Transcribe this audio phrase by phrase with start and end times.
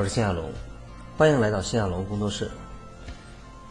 [0.00, 0.50] 我是辛亚龙，
[1.18, 2.50] 欢迎来到辛亚龙工作室。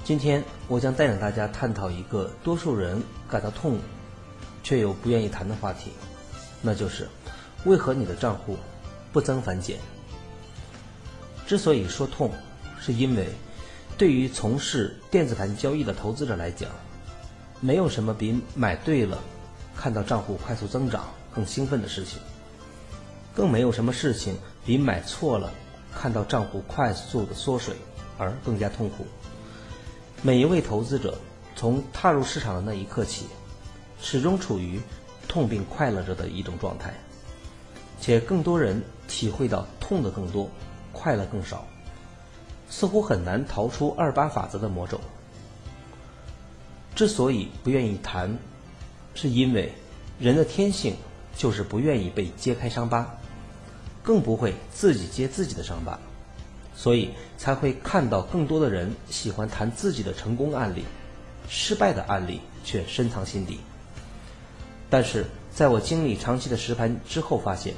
[0.03, 3.79] 今天我将带领大家探讨一个多数人感到痛，
[4.61, 5.89] 却又不愿意谈的话题，
[6.61, 7.07] 那就是
[7.65, 8.57] 为何你的账户
[9.11, 9.79] 不增反减？
[11.47, 12.31] 之所以说痛，
[12.79, 13.29] 是因为
[13.97, 16.69] 对于从事电子盘交易的投资者来讲，
[17.59, 19.17] 没有什么比买对了，
[19.75, 22.19] 看到账户快速增长更兴奋的事情。
[23.33, 25.51] 更没有什么事情比买错了，
[25.93, 27.75] 看到账户快速的缩水
[28.17, 29.05] 而更加痛苦。
[30.21, 31.17] 每一位投资者
[31.55, 33.25] 从踏入市场的那一刻起，
[34.01, 34.79] 始终处于
[35.27, 36.93] 痛并快乐着的一种状态，
[37.99, 40.49] 且更多人体会到痛的更多，
[40.91, 41.65] 快乐更少，
[42.69, 44.99] 似乎很难逃出二八法则的魔咒。
[46.95, 48.37] 之所以不愿意谈，
[49.13, 49.71] 是因为
[50.19, 50.95] 人的天性
[51.37, 53.15] 就是不愿意被揭开伤疤。
[54.03, 55.99] 更不会自己揭自己的伤疤，
[56.75, 60.83] 所以才会看到更多的人喜欢谈自己的成功案例，
[61.47, 63.59] 失败的案例却深藏心底。
[64.89, 67.73] 但是在我经历长期的实盘之后，发现，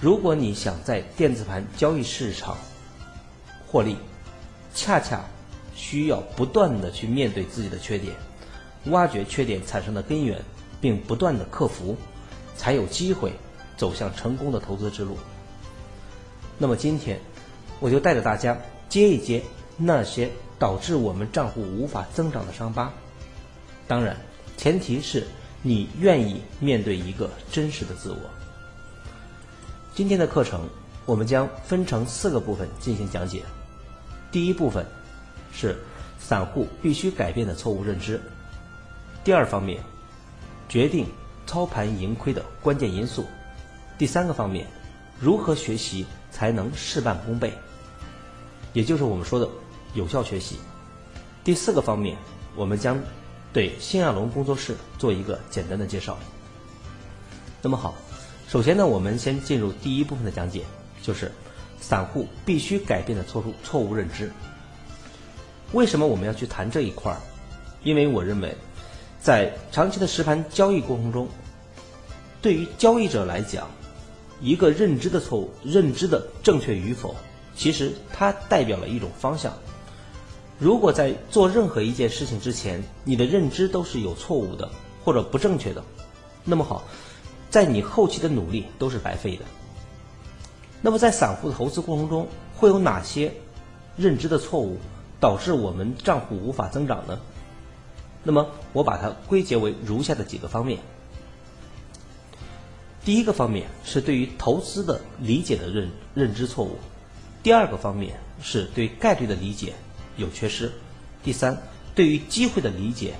[0.00, 2.56] 如果你想在电子盘交易市场
[3.68, 3.96] 获利，
[4.74, 5.22] 恰恰
[5.74, 8.16] 需要不断的去面对自己的缺点，
[8.86, 10.42] 挖掘缺点产生的根源，
[10.80, 11.96] 并不断的克服，
[12.56, 13.32] 才有机会
[13.76, 15.16] 走向成功的投资之路。
[16.62, 17.18] 那么今天，
[17.80, 18.54] 我就带着大家
[18.90, 19.42] 揭一揭
[19.78, 22.92] 那些导致我们账户无法增长的伤疤。
[23.88, 24.14] 当然，
[24.58, 25.26] 前提是
[25.62, 28.18] 你愿意面对一个真实的自我。
[29.94, 30.68] 今天的课程，
[31.06, 33.42] 我们将分成四个部分进行讲解。
[34.30, 34.84] 第一部分
[35.54, 35.78] 是
[36.18, 38.20] 散户必须改变的错误认知。
[39.24, 39.82] 第二方面，
[40.68, 41.06] 决定
[41.46, 43.24] 操盘盈亏的关键因素。
[43.96, 44.66] 第三个方面，
[45.18, 46.04] 如何学习。
[46.40, 47.52] 才能事半功倍，
[48.72, 49.46] 也就是我们说的
[49.92, 50.56] 有效学习。
[51.44, 52.16] 第四个方面，
[52.56, 52.98] 我们将
[53.52, 56.16] 对新亚龙工作室做一个简单的介绍。
[57.60, 57.94] 那么好，
[58.48, 60.64] 首先呢，我们先进入第一部分的讲解，
[61.02, 61.30] 就是
[61.78, 64.32] 散户必须改变的错误错误认知。
[65.72, 67.20] 为什么我们要去谈这一块儿？
[67.82, 68.56] 因为我认为，
[69.20, 71.28] 在长期的实盘交易过程中，
[72.40, 73.68] 对于交易者来讲，
[74.40, 77.14] 一个认知的错误，认知的正确与否，
[77.54, 79.52] 其实它代表了一种方向。
[80.58, 84.70] 如果在做任何一件事情之前，你的认知都是有错误的
[85.04, 85.82] 或者不正确的，
[86.44, 86.82] 那么好，
[87.50, 89.44] 在你后期的努力都是白费的。
[90.82, 93.32] 那么在散户的投资过程中，会有哪些
[93.96, 94.78] 认知的错误
[95.18, 97.18] 导致我们账户无法增长呢？
[98.22, 100.78] 那么我把它归结为如下的几个方面。
[103.02, 106.76] 第一个方面是对于投资的理解的认认知错误，
[107.42, 109.72] 第二个方面是对概率的理解
[110.18, 110.70] 有缺失，
[111.24, 111.56] 第三，
[111.94, 113.14] 对于机会的理解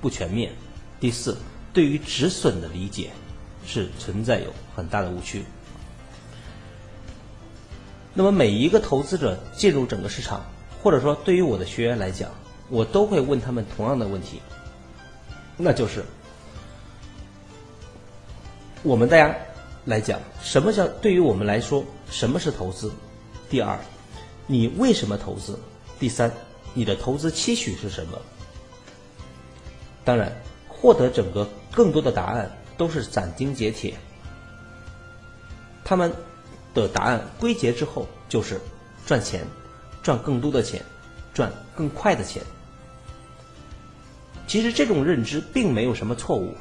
[0.00, 0.52] 不全面，
[0.98, 1.36] 第四，
[1.74, 3.10] 对于止损的理解
[3.66, 5.44] 是存在有很大的误区。
[8.14, 10.46] 那么每一个投资者进入整个市场，
[10.82, 12.30] 或者说对于我的学员来讲，
[12.70, 14.40] 我都会问他们同样的问题，
[15.58, 16.02] 那就是。
[18.86, 19.34] 我们大家
[19.84, 22.88] 来讲，什么叫对于我们来说，什么是投资？
[23.50, 23.76] 第二，
[24.46, 25.58] 你为什么投资？
[25.98, 26.30] 第三，
[26.72, 28.16] 你的投资期许是什么？
[30.04, 30.30] 当然，
[30.68, 33.92] 获得整个更多的答案都是斩钉截铁。
[35.84, 36.12] 他们
[36.72, 38.60] 的答案归结之后就是
[39.04, 39.44] 赚钱，
[40.00, 40.80] 赚更多的钱，
[41.34, 42.40] 赚更快的钱。
[44.46, 46.54] 其实这种认知并没有什么错误。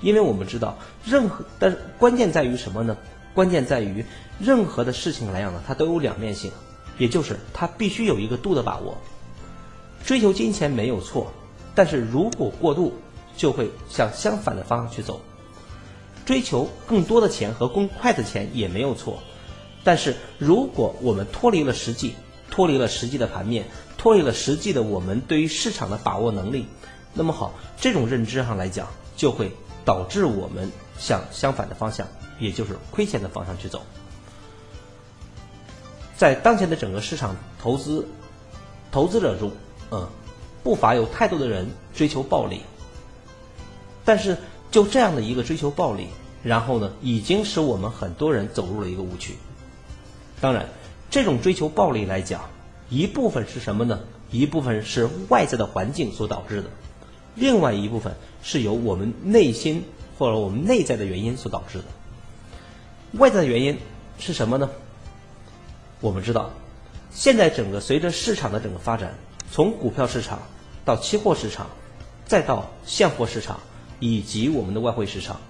[0.00, 2.96] 因为我们知道，任何但是关键在于什么呢？
[3.34, 4.04] 关键在于
[4.38, 6.50] 任何的事情来讲呢，它都有两面性，
[6.98, 8.96] 也就是它必须有一个度的把握。
[10.04, 11.32] 追求金钱没有错，
[11.74, 12.94] 但是如果过度，
[13.36, 15.20] 就会向相反的方向去走。
[16.24, 19.18] 追求更多的钱和更快的钱也没有错，
[19.84, 22.14] 但是如果我们脱离了实际，
[22.50, 23.66] 脱离了实际的盘面，
[23.98, 26.66] 脱离了实际的我们对于市场的把握能力，
[27.12, 29.52] 那么好，这种认知上来讲就会。
[29.86, 32.06] 导致我们向相反的方向，
[32.38, 33.80] 也就是亏钱的方向去走。
[36.16, 38.06] 在当前的整个市场投资
[38.90, 39.52] 投资者中，
[39.90, 40.08] 嗯，
[40.62, 42.60] 不乏有太多的人追求暴利。
[44.04, 44.36] 但是
[44.70, 46.08] 就这样的一个追求暴利，
[46.42, 49.36] 然后呢，已经使我们很多人走入了一个误区。
[50.40, 50.66] 当然，
[51.10, 52.42] 这种追求暴利来讲，
[52.88, 54.00] 一部分是什么呢？
[54.30, 56.70] 一部分是外在的环境所导致的。
[57.36, 59.84] 另外一部分是由我们内心
[60.18, 61.84] 或者我们内在的原因所导致的。
[63.12, 63.78] 外在的原因
[64.18, 64.68] 是什么呢？
[66.00, 66.50] 我们知道，
[67.12, 69.14] 现在整个随着市场的整个发展，
[69.52, 70.42] 从股票市场
[70.84, 71.68] 到期货市场，
[72.24, 73.60] 再到现货市场
[74.00, 75.40] 以及我们的外汇市场，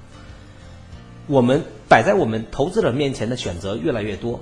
[1.27, 4.41] 我们摆在我们投资者面前的选择越来越多，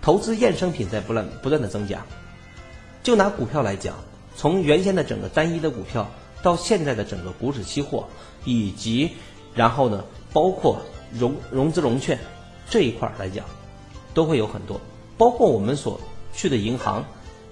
[0.00, 2.04] 投资衍生品在不断不断的增加。
[3.02, 3.96] 就拿股票来讲，
[4.36, 6.10] 从原先的整个单一的股票，
[6.42, 8.06] 到现在的整个股指期货，
[8.44, 9.12] 以及
[9.54, 10.80] 然后呢，包括
[11.12, 12.18] 融融资融券
[12.68, 13.44] 这一块来讲，
[14.12, 14.80] 都会有很多。
[15.16, 16.00] 包括我们所
[16.32, 17.04] 去的银行，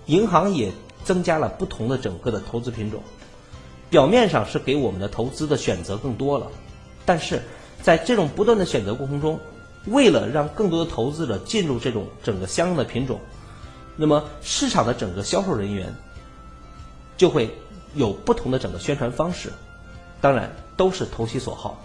[0.07, 0.73] 银行也
[1.05, 3.01] 增加了不同的整个的投资品种。
[3.89, 6.47] 表面上是给我们的投资的选择更多了，
[7.05, 7.43] 但是
[7.83, 9.39] 在这种不断的选择过程中，
[9.87, 13.21] 为了让更多的投资者进入这种整个相应的品种。
[13.97, 15.95] 那么市场的整个销售人员
[17.17, 17.51] 就会
[17.95, 19.53] 有不同的整个宣传方式，
[20.21, 21.83] 当然都是投其所好。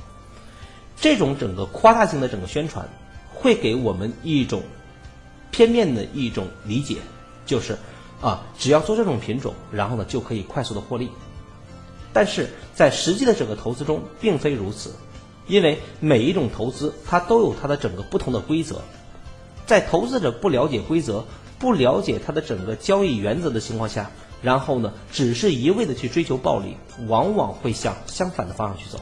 [1.00, 2.88] 这种整个夸大性的整个宣传，
[3.34, 4.64] 会给我们一种
[5.52, 6.98] 片面的一种理解，
[7.46, 7.78] 就是
[8.22, 11.10] 啊，只要做这种品种，然后呢就可以快速的获利。
[12.14, 14.92] 但是在实际的整个投资中，并非如此，
[15.48, 18.82] 因为每一种投资它都有它的整个不同的规则，
[19.66, 21.26] 在投资者不了解规则。
[21.58, 24.12] 不了解它的整个交易原则的情况下，
[24.42, 26.78] 然后呢，只是一味的去追求暴利，
[27.08, 29.00] 往往会向相反的方向去走。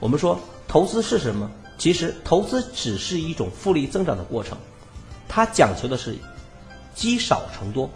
[0.00, 0.38] 我们说
[0.68, 1.50] 投资是什么？
[1.78, 4.58] 其实投资只是一种复利增长的过程，
[5.28, 6.16] 它讲求的是
[6.94, 7.90] 积少成多，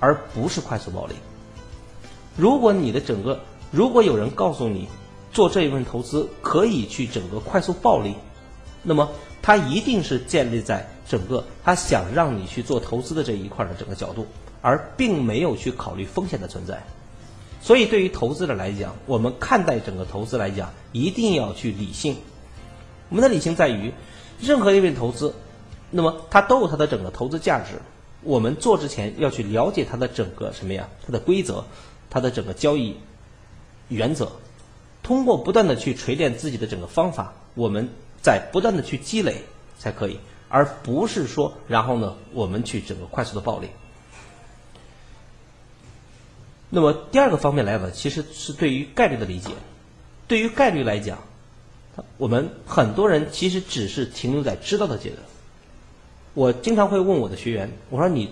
[0.00, 1.14] 而不是快速暴利。
[2.36, 3.40] 如果你的整个，
[3.70, 4.88] 如果有人告诉你
[5.32, 8.14] 做这一份投资可以去整个快速暴利，
[8.82, 9.10] 那么
[9.42, 10.88] 它一定是建立在。
[11.08, 14.26] 整个他想让你去做投资的这一块的整个角度，
[14.62, 16.82] 而并没有去考虑风险的存在。
[17.60, 22.16] 所以对于投资者来讲，我们看待整个投资来讲，一定要去理性。
[23.08, 23.92] 我们的理性在于，
[24.40, 25.34] 任何一份投资，
[25.90, 27.80] 那么它都有它的整个投资价值。
[28.22, 30.88] 我们做之前要去了解它的整个什么呀？
[31.06, 31.64] 它的规则，
[32.10, 32.96] 它的整个交易
[33.88, 34.30] 原则。
[35.02, 37.88] 通过不断的去锤炼自己的整个方法，我们
[38.20, 39.42] 在不断的去积累
[39.78, 40.18] 才可以。
[40.48, 43.68] 而不是说，然后呢，我们去整个快速的暴利。
[46.70, 49.50] 那么第二个方面来讲，其实是对于概率的理解。
[50.26, 51.18] 对于概率来讲，
[52.18, 55.22] 我们很多人其实只是停留在知道的阶段。
[56.34, 58.30] 我经常会问我的学员，我说你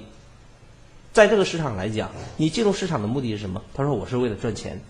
[1.13, 3.63] 在这个市场来讲，你进入市场的目的是什么？
[3.75, 4.81] 他说我是为了赚钱。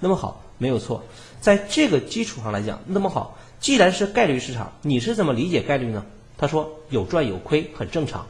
[0.00, 1.04] 那么好，没有错，
[1.40, 6.04] 在这个基础上来讲，那么好，既然是概率市场，你是怎么理解概率呢？
[6.36, 8.26] 他说有赚有亏很正常。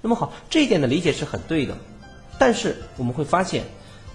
[0.00, 1.76] 那么好，这一点的理解是很对的。
[2.40, 3.64] 但是我们会发现，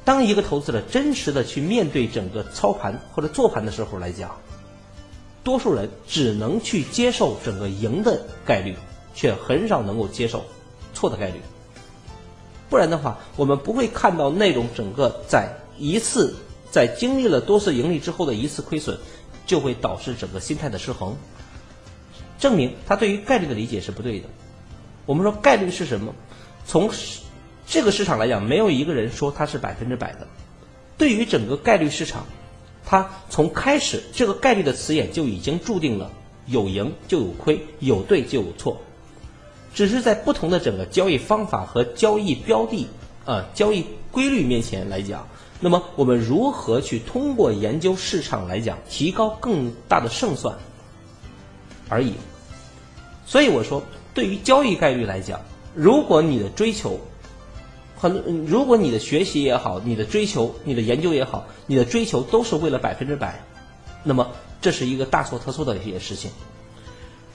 [0.04, 4.36] 当一个投资者真实的去面对整个操盘或者做盘的时候来讲，
[5.44, 8.75] 多数人只能去接受整个赢的概率，
[9.13, 10.44] 却很少能够接受
[10.92, 11.40] 错的概率。
[12.68, 15.47] 不然的话，我们不会看到那种整个在
[15.78, 16.35] 一次
[16.71, 18.97] 在经历了多次盈利之后的一次亏损，
[19.45, 21.16] 就会导致整个心态的失衡。
[22.40, 24.28] 证明他对于概率的理解是不对的。
[25.06, 26.11] 我们说概率是什么？
[26.66, 26.90] 从
[27.68, 30.28] 这个市场来讲，没有一个人说它是百分之百的。
[30.98, 32.26] 对于整个概率市场，
[32.86, 36.12] 它从开始这个概率的词眼就已经注定了
[36.45, 38.80] 有赢就有亏，有对就有错。
[39.74, 42.88] 只是在不同的整个交易方法和交易标的
[43.26, 45.28] 啊交易规律面前来讲，
[45.60, 50.57] 那么我们如何去通过研究市场来讲，提高更大的胜算？
[51.90, 52.14] 而已，
[53.26, 55.42] 所以我说，对于交易概率来讲，
[55.74, 57.00] 如果你的追求，
[57.95, 63.44] 很，如果你的学习也好，你的追求，你的研究也好，你的追求都是为了百分之百，
[64.04, 66.31] 那么这是一个大错特错的一些事情。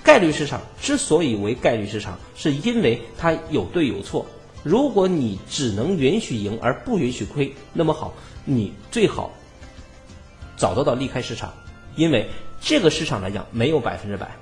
[0.03, 4.27] 概率市场之所以为概率市场，是因为它有对有错。
[4.63, 8.15] 如果你只能允许赢而不允许亏，那么好，
[8.45, 9.33] 你最好
[10.57, 11.53] 早早的离开市场，
[11.97, 12.29] 因为。
[12.63, 14.37] 这个市场来讲没有百分之百，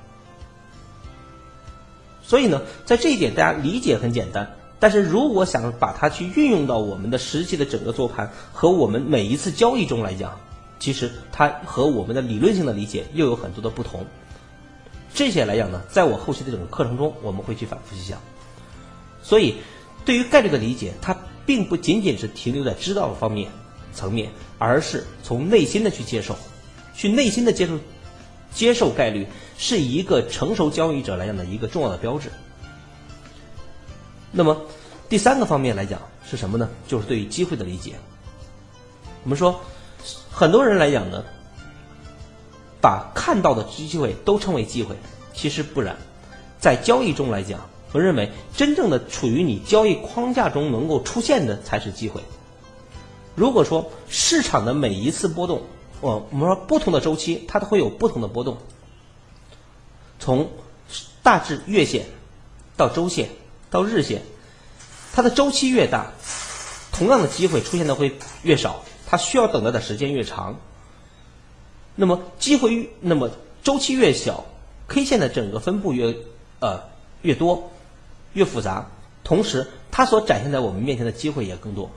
[2.21, 4.57] 所以呢，在这一点大家理解很简单。
[4.81, 10.39] 但是如果想把它去运用到我们的实际的整个做盘和我们每一次交易中来讲，
[10.79, 14.07] 其实它和我们的理论性的理解又有很多的不同。
[15.13, 18.21] 这些来讲呢，在我后期的整个课程中，我们会去反复去讲。
[19.23, 19.57] 所以，
[20.05, 23.51] 对于概率的理解，它并不仅仅是停留在知道的方面
[23.93, 26.37] 层面，而是从内心的去接受，
[26.95, 27.79] 去内心的接受。
[28.51, 29.27] 接受概率
[29.59, 32.31] 是一个成熟交易者来讲的一个重要的标志。
[34.31, 34.61] 那么
[35.09, 36.69] 第三个方面来讲是什么呢？
[36.87, 37.95] 就是对于机会的理解。
[39.25, 39.61] 我们说，
[40.31, 41.25] 很多人来讲呢，
[42.81, 44.97] 把看到的机会都称为机会，
[45.33, 45.97] 其实不然。
[46.61, 52.21] 在交易中来讲，我认为真正的处于你交易框架中能够出现的才是机会。
[53.35, 55.63] 如果说市场的每一次波动，
[56.01, 58.59] 我我们说不同的周期，它都会有不同的波动。
[60.19, 60.51] 从
[61.23, 62.07] 大致月线
[62.77, 63.29] 到周线
[63.71, 64.23] 到日线，
[65.13, 66.13] 它的周期越大，
[66.93, 70.59] 同样的机会出现的会越少，它需要等待的时间越长。
[71.95, 73.31] 那么机会那么
[73.63, 74.47] 周期越小
[74.89, 76.17] ，K 线的整个分布越
[76.61, 76.83] 呃
[77.23, 77.71] 越多。
[78.35, 78.87] 越复杂，
[79.25, 81.91] 同时它所展现在我们面前的机会也更多。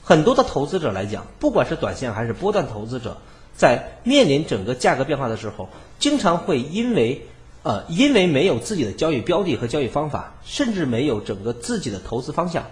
[0.00, 3.18] 很多的投资者来讲，不管是短线还是波段投资者，
[3.54, 7.26] 在面临整个价格变化的时候，经常会因为
[7.64, 12.64] 呃因为没有自己的交易标的和交易方法，甚至没有整个自己的投资方向，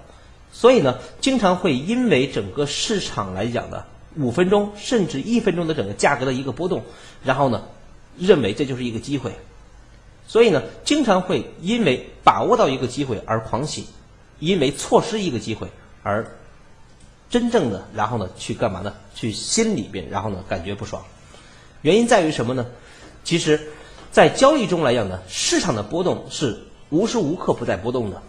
[0.53, 3.85] 所以呢，经常会因为整个市场来讲的
[4.17, 6.85] 五分钟甚至一分钟的整个价格的一个波动，
[7.25, 7.63] 然后呢，
[8.19, 9.33] 认为这就是一个机会。
[10.29, 13.87] 所以呢，经常会因为把握到一个机会而狂喜，
[14.39, 15.67] 因为错失一个机会
[16.03, 16.27] 而
[17.31, 18.93] 真正的然后呢去干嘛呢？
[19.15, 21.03] 去心里边然后呢感觉不爽。
[21.81, 22.67] 原因在于什么呢？
[23.25, 23.69] 其实，
[24.13, 28.23] 在交易中来讲呢，市场的波动是无时无刻不在波动的。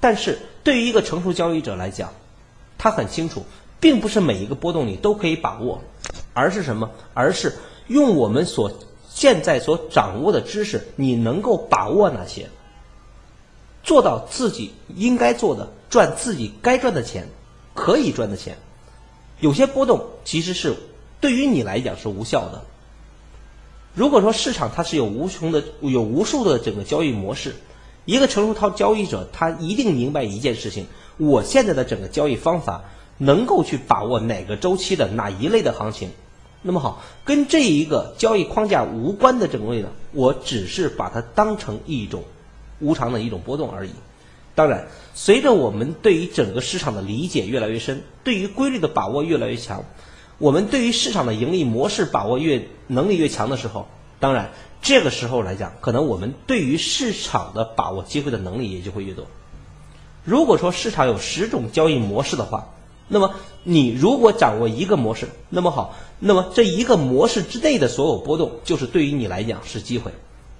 [0.00, 2.12] 但是对于一个成熟交易者来讲，
[2.78, 3.44] 他很清楚，
[3.78, 5.82] 并不是每一个波动你都可以把握，
[6.32, 6.90] 而是什么？
[7.12, 7.54] 而是
[7.86, 8.72] 用我们所。
[9.10, 12.50] 现在所掌握的知识，你能够把握哪些？
[13.84, 17.28] 做到自己应该做的，赚自己该赚的钱，
[17.74, 18.58] 可以赚的钱。
[19.38, 20.74] 有些波动其实是
[21.20, 22.62] 对于你来讲是无效的。
[23.94, 27.54] 如果说市场它是有无穷的、有无数的整个交易模式，
[28.04, 30.86] 一个成熟套交易者他一定明白一件事情：
[31.16, 32.82] 我现在的整个交易方法
[33.18, 36.10] 能够去把握哪个周期的哪一类的行情。
[36.60, 42.24] 那么好，跟这一个交易框架无关的整个呢，我只是把它当成一种
[42.80, 43.90] 无常的一种波动而已。
[44.56, 49.84] 当然，随着我们对于整个市场的理解越来越深，对于规律的把握越来越强，
[50.44, 53.88] 我们对于市场的盈利模式把握越能力越强的时候，
[54.20, 54.50] 当然
[54.82, 59.24] 这个时候来讲，可能我们对于市场的把握机会的能力也就会越多。
[60.22, 62.74] 如果说市场有十种交易模式的话，
[63.08, 70.12] 那么你如果掌握一个模式，那么好，那么这一个模式之内的所有波动，就是对于你来讲是机会，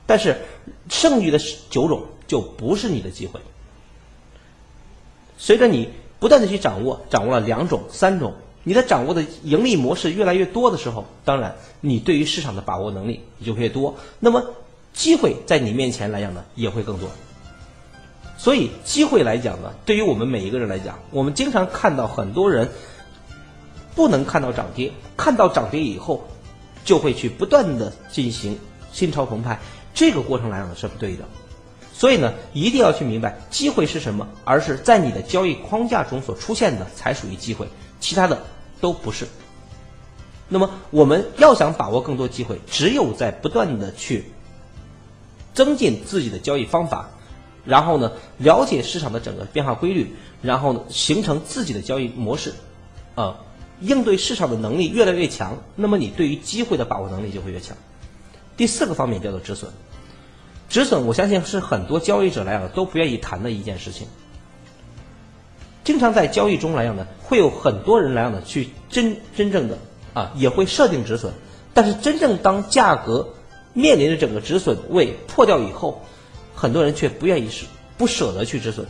[0.07, 0.41] 但是
[0.89, 1.39] 剩余的
[1.69, 3.39] 九种就不是你的机会。
[5.37, 8.33] 随着你不断的去掌握，掌握了两种、三种，
[8.65, 14.43] 你的掌握的盈利模式越来越多的时候，当然你对于市场的把握能力也就越多，那么
[14.93, 17.09] 机会在你面前来讲呢，也会更多。
[18.37, 22.69] 所以，机会来讲呢，对于我们每一个人来讲，我们经常看到很多人
[23.95, 26.27] 不能看到涨跌，看到涨跌以后，
[26.85, 28.59] 就会去不断的进行
[28.93, 29.59] 心潮澎湃，
[29.95, 31.25] 这个过程来讲呢是不对的。
[31.93, 37.67] 所以呢，一定要去明白机会是什么，而是在你的交易框架中所出现的才属于机会，
[38.01, 38.43] 其他的
[38.85, 39.27] 都不是。
[40.47, 44.27] 那么，我们要想把握更多机会，只有在不断的去
[45.55, 47.09] 增进自己的交易方法。
[47.65, 52.53] 然后呢，了解市场的整个变化规律，然后呢，形成自己的交易模式，
[53.15, 53.39] 啊，
[53.81, 57.75] 应对市场的能力越来越强，那么你对于机会的把握能力就会越强。
[58.55, 59.71] 第四个方面叫做止损，
[60.69, 64.09] 止损我相信是很多交易者来讲都不愿意谈的一件事情。
[65.85, 69.79] 经常在交易中来讲呢，会有很多人来讲呢去真真正的
[70.15, 71.33] 啊也会设定止损，
[71.73, 73.29] 但是真正当价格
[73.75, 76.03] 面临着整个止损位破掉以后。
[76.57, 77.67] 很多人却不愿意是
[77.99, 78.87] 不舍得去止损，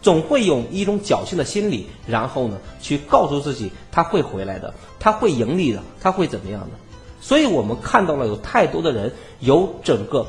[0.00, 6.68] 总会有一种侥幸的心理，然后呢，去告诉自己他会回来的，他会盈利的，他会怎么样的？
[7.20, 10.28] 所以我们看到了有太多的人由整个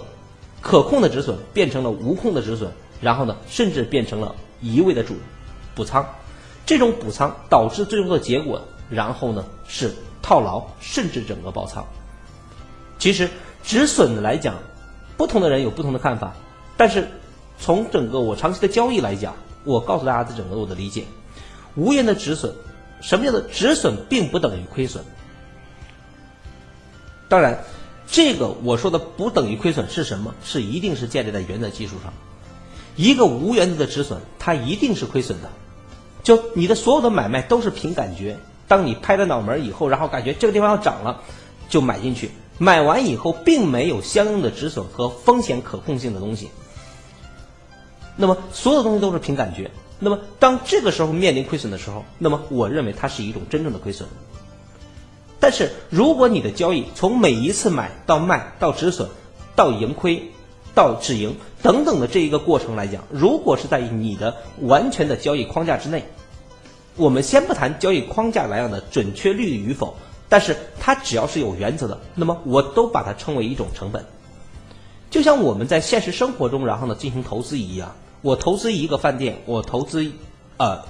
[0.61, 2.71] 可控的止损变成了无控的止损，
[3.01, 5.13] 然后呢，甚至变成了一味的主
[5.75, 6.05] 补仓，
[6.65, 11.85] 这种补仓导致最终的结果，然后呢是套牢，甚至整个爆仓。
[12.97, 13.29] 其实
[13.63, 14.55] 止损来讲。
[15.17, 16.33] 不同的人有不同的看法，
[16.75, 17.07] 但是
[17.57, 21.05] 从整个我长期的交易来讲，我告诉大家的整个我的理解，
[21.75, 22.51] 无言的止损，
[22.99, 25.01] 什么叫做止损，并不等于亏损。
[27.29, 27.57] 当然，
[28.05, 30.35] 这个我说的不等于亏损是什么？
[30.43, 32.11] 是一定是建立在原则基础上。
[32.97, 35.49] 一个无原则的止损，它一定是亏损的。
[36.25, 38.35] 就你的所有的买卖都是凭感觉，
[38.67, 41.21] 当你拍了脑门以后，然后感觉这个地方要涨了，
[41.69, 42.31] 就买进去。
[42.57, 46.49] 买完以后，并没有相应的止损和风险可控性的东西，
[48.15, 49.69] 那么所有东西都是凭感觉。
[49.99, 54.09] 那么当这个时候面临亏损的时候，那么我认为它是一种真正的亏损。
[55.39, 59.09] 但是如果你的交易从每一次买到卖到止损
[59.55, 60.31] 到盈亏，
[60.75, 66.03] 到止盈等等的这一个过程来讲，如果是在你的完全的交易框架之内，
[66.97, 69.95] 我们先不谈交易框架来样的准确率与否，
[70.29, 74.05] 但是它只要是有原则的，那么我都把它称为一种成本。
[75.09, 80.11] 就像我们在现实生活中，然后呢进行投资一样，我投资一个饭店，我投资
[80.57, 80.81] 呃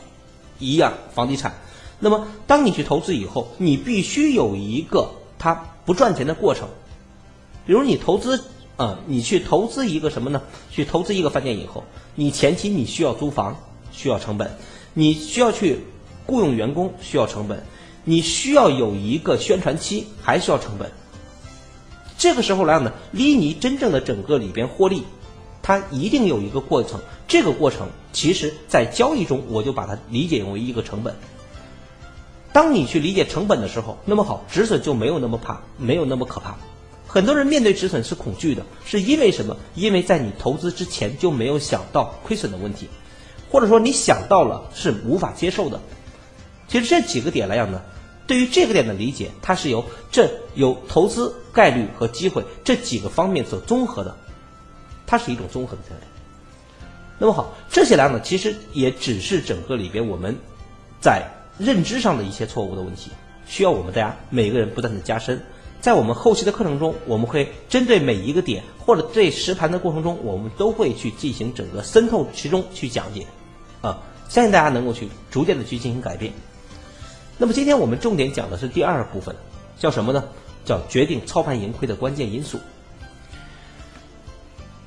[0.58, 1.54] 一样房地产，
[2.00, 6.68] 那么当你去投资以后，你必须有一个它不赚钱的过程。
[7.68, 8.44] 比如你投资，
[8.78, 10.42] 啊，你去投资一个什么呢？
[10.70, 11.84] 去投资一个饭店以后，
[12.16, 13.56] 你前期你需要租房，
[13.92, 14.58] 需要成本，
[14.94, 15.80] 你需要去
[16.26, 17.64] 雇佣员工，需要成本，
[18.04, 20.92] 你需要有一个宣传期，还需要成本。
[22.18, 25.04] 这个时候来讲呢，离你真正的整个里边获利，
[25.62, 27.00] 它一定有一个过程。
[27.28, 31.16] 这个过程其实在交易中，我就把它理解为一个成本。
[32.52, 36.58] 当你去理解成本的时候，那么好，止损就没有那么怕，没有那么可怕。
[37.16, 39.56] 很多人面对止损是恐惧的，是因为什么？
[39.74, 42.90] 因为在你投资之前就没有想到亏损的问题，
[43.50, 45.80] 或者说你想到了是无法接受的。
[46.68, 47.82] 其实这几个点来讲呢，
[48.28, 54.14] 对于这个点的理解，它是由这由投资概率和机会这几个方面所综合的，
[55.08, 56.00] 它是一种综合的策略。
[57.18, 60.36] 那么好，这些来讲呢，其实也只是整个里边我们
[61.00, 61.26] 在
[61.58, 63.10] 认知上的一些错误的问题，
[63.48, 65.42] 需要我们大家每个人不断的加深。
[65.86, 73.28] 在我们后期的课程中，我们会针对每一个点或者对实盘的过程中，我们都会去进行整个渗透其中去讲解，
[73.82, 76.34] 啊，相信大家能够去逐渐的去进行改变。
[77.38, 79.36] 那么今天我们重点讲的是第二部分，
[79.78, 80.24] 叫什么呢？
[80.66, 82.60] 叫决定操盘盈亏的关键因素。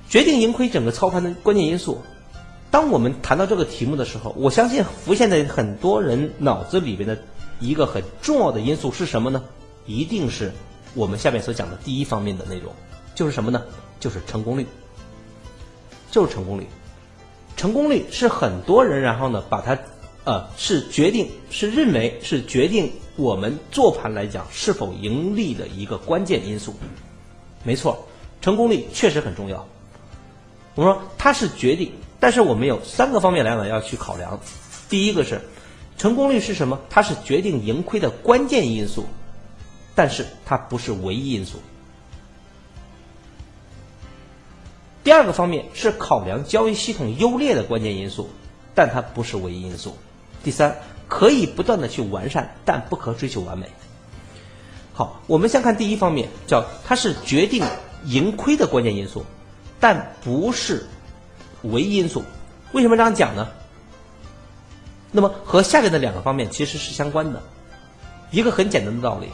[0.09, 2.03] 决定盈亏整个操盘的关键因素，
[2.73, 7.17] 当我们谈到这个题目的时候，我相信浮现在很多人脑子里边的
[7.61, 9.45] 一个很重要的因素是什么呢？
[9.87, 10.51] 一定是。
[10.99, 12.73] 我们下面所讲的第一方面的内容，
[13.15, 13.63] 就是什么呢？
[14.01, 14.67] 就是成功率，
[16.11, 16.67] 就是成功率。
[17.57, 19.79] 成功率是很多人然后呢，把它
[20.25, 26.75] 呃是决定是认为是决定我们做盘来讲是否盈利的一个关键因素。
[27.63, 28.05] 没错，
[28.41, 29.65] 成功率确实很重要。
[30.75, 34.41] 我们说它是决定，但是我们有三个方面来讲要去考量。
[34.89, 35.41] 第一个是
[35.97, 36.81] 成功率是什么？
[36.91, 39.07] 它是决定盈亏的关键因素。
[39.99, 41.59] 但是它不是唯一因素。
[45.03, 48.31] 第二个方面是考量交易系统优劣的关键因素，
[48.77, 49.99] 但它不是唯一因素。
[50.45, 50.77] 第三，
[51.09, 53.69] 可以不断的去完善，但不可追求完美。
[54.93, 57.65] 好，我们先看第一方面，叫它是决定
[58.05, 59.25] 盈亏的关键因素，
[59.81, 60.87] 但不是
[61.63, 62.23] 唯一因素。
[62.71, 63.49] 为什么这样讲呢？
[65.11, 67.43] 那么和下面的两个方面其实是相关的，
[68.31, 69.29] 一个很简单的道理。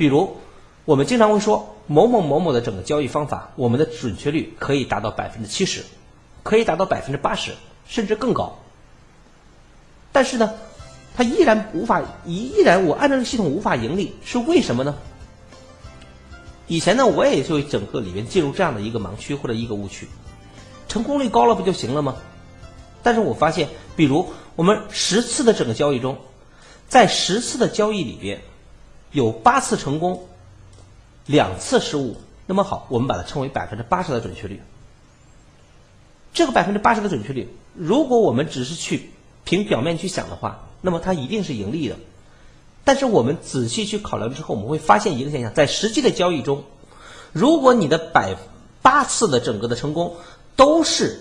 [0.00, 0.38] 比如，
[0.86, 5.84] 我们经常会说某某某某的整个交易方法，我们的准确率可以达到百分之七十，
[6.42, 7.52] 可以达到百分之八十，
[7.86, 8.58] 甚至更高。
[10.10, 10.54] 但是呢，
[11.14, 14.96] 它依然无法，依然我按照这个系统无法盈利，是为什么呢？
[16.66, 20.08] 以前呢，我也就整个里面进入这样的一个盲区或者一个误区，
[20.88, 22.16] 成功率高了不就行了吗？
[23.02, 26.16] 但是我发现，比如我们十次的整个交易中，
[26.88, 28.40] 在十次的交易里边。
[29.12, 30.26] 有八次成功，
[31.26, 34.60] 两次失误，那么好，我们把它称为百分之八十的准确率。
[36.32, 39.10] 这个百分之八十的准确率，如果我们只是去
[39.44, 41.96] 凭表面去想的话，那么它一定是盈利的。
[42.84, 46.64] 但是我们仔细去考量之后，我们会发现一个现象，在实际的交易中，
[47.32, 48.36] 如果你的百
[48.80, 50.16] 八次的整个的成功
[50.56, 51.20] 都是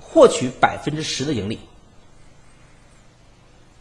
[0.00, 1.60] 获取百分之十的盈利。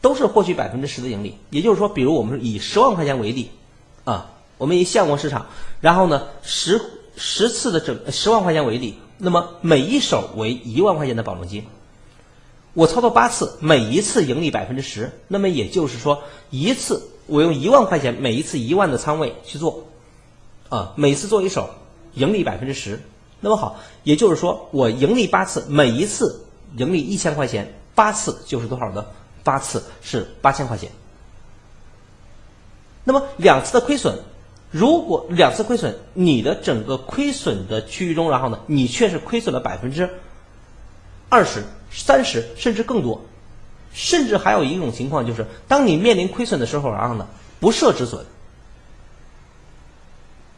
[0.06, 3.50] 都是获取百分之十的盈利，也就是说，比如我们以十万块钱为例，
[4.04, 5.48] 啊，我们以现货市场，
[5.82, 6.80] 然后呢，十
[7.18, 11.66] 十次的整十万块钱为例，那么每一手为一万块钱的保证金，
[12.76, 19.86] 我操作八次，每一次盈利百分之十，那么也就是说，一次我用一万块钱，每一次一万的仓位去做，
[20.70, 21.72] 啊，每次做一手，
[22.14, 23.02] 盈利百分之十，
[23.40, 26.46] 那么好，也就是说，我盈利八次，每一次
[26.78, 29.04] 盈利一千块钱，八次就是多少呢？
[29.46, 30.90] 八次是八千块钱，
[33.04, 34.18] 那么两次的亏损，
[34.72, 40.10] 如果两次亏损，你的整个亏损的区域中，然后呢，你却是亏损了百分之
[41.30, 43.24] 二十三十甚至更多，
[43.94, 47.28] 甚至还有一种情况就是，当你面临亏损的时候，然后呢，
[47.60, 48.26] 不设止损，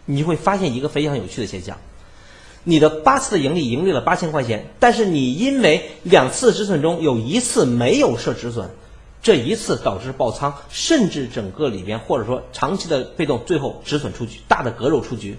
[0.05, 1.77] 你会发现一个非常有趣的现象。
[2.69, 8.67] 你的八次的盈利盈利了八千块钱，但是你因为两次止损中有一次没有设止损，
[9.21, 15.37] 这一次导致爆仓，甚至整个里边或者说长期的被动，最后止损出局，大的割肉出局，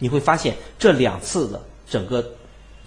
[0.00, 2.32] 你会发现这两次的整个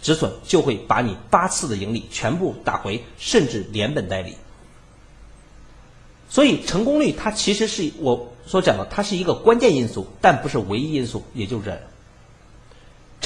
[0.02, 4.34] 止损就会把你八次的盈利全部打回，甚至连本带利。
[6.28, 11.80] 所以成功率它其实是我所讲的，它是一个关键因素，但不是唯一因素，也就是这。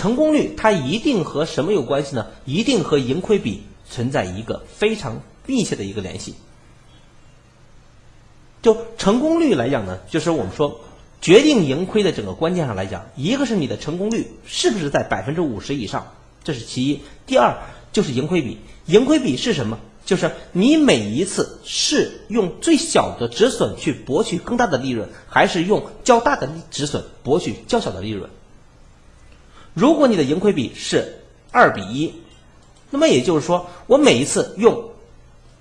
[0.01, 2.25] 成功率它一定和什么有关系呢？
[2.43, 6.33] 一定和盈亏比存在一个非常密切的一个联系。
[8.63, 10.81] 就成功率来讲呢，就是我们说
[11.21, 16.11] 决定盈亏的整个关键上来讲，一个是你的成功率是不是在百分之五十以上，
[16.43, 17.55] 这是其一；第二
[17.93, 19.77] 就是盈亏比，盈亏比是什么？
[20.03, 28.27] 就是你每一次是用最小的止损去博取更大的利润，还是用较大的止损博取较小的利润？
[29.73, 31.19] 如果你的盈亏比是
[31.51, 32.13] 二比一，
[32.89, 34.89] 那么也就是说，我每一次用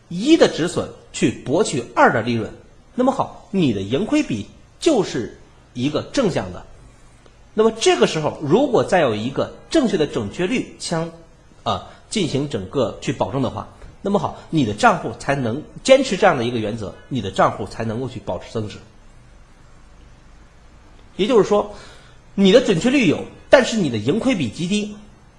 [0.09, 2.53] 一的止损去博取二的利润，
[2.97, 4.47] 那么好，你的盈亏比
[4.81, 5.39] 就是
[5.75, 6.67] 一个正向的。
[7.55, 11.13] 那么这个时候，如果再有一个正确的准确率相
[11.63, 13.69] 啊进行整个去保证的话，
[14.03, 18.79] 那么好，你的账户才能坚持这样的一个原则，你的账户才能够去保持增值。
[21.17, 21.75] 也就是说，
[22.35, 23.25] 你的准确率有。
[23.51, 24.95] 但是你的盈亏比极低，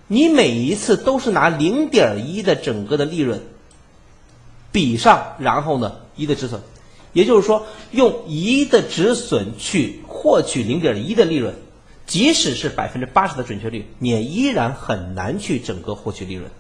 [0.07, 3.41] 你每一次都是拿零点一的整个的利润
[4.73, 6.59] 比上，然后呢一的止损，
[7.13, 11.55] 也就是说用一的止损去获取零点一的利润，
[12.05, 16.51] 即使是百分之八十的准确率，你也依然很难去整个获取利润。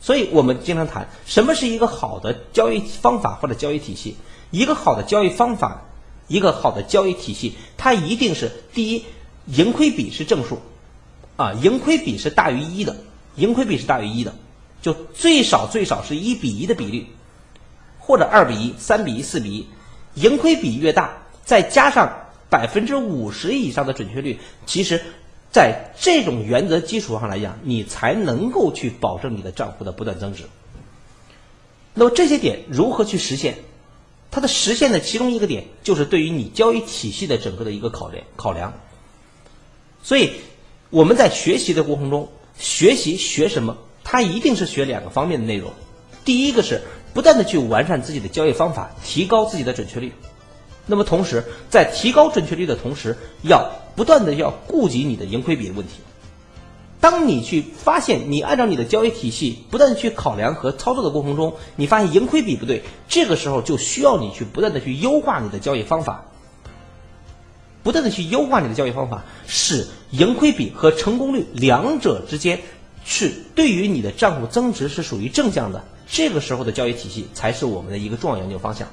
[0.00, 4.16] 所以我们经常谈什么是一个好的交易方法或者交易体系，
[4.52, 5.82] 一个好的交易方法，
[6.28, 9.04] 一个好的交易体系，它一定是第一。
[9.46, 10.60] 盈亏比是正数，
[11.36, 12.96] 啊，盈亏比是大于一的，
[13.36, 14.34] 盈亏比是大于一的，
[14.82, 17.06] 就最少最少是一比一的比率，
[17.98, 19.66] 或者二比一、三比一、四比一，
[20.20, 22.12] 盈亏比越大，再加上
[22.50, 25.00] 百分之五十以上的准确率，其实，
[25.52, 30.44] 在这种原则基础上来讲，你才能够去保证你的账户的不断增值。
[31.94, 33.58] 那么这些点如何去实现？
[34.30, 38.74] 它的实现的其中一个点，就是对于你交易体系的整个的一个考量考量。
[40.06, 40.34] 所以
[40.90, 43.76] 我们在学习的过程中，学习学什么？
[44.04, 45.72] 它一定是学两个方面的内容。
[46.24, 46.80] 第一个是
[47.12, 50.12] 不断的去完善自己的交易方法，提高自己的准确率。
[50.86, 55.94] 那么同时，在提高准确率的同时，要不断的要顾及你的盈亏比的问题。
[57.00, 66.26] 当你去发现你按照你的交易体系不断去考量和操作的过程中，你发现盈亏比不对，这个时候就需要你去不断的去优化你的交易方法。
[67.86, 72.58] 不断的去优化你的交易方法，使盈亏比和成功率两者之间
[73.04, 75.84] 是对于你的账户增值是属于正向的。
[76.08, 78.88] 这个时候的交易体系才是我们的一个重要研究方向。